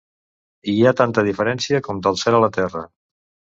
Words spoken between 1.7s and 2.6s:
com del cel a la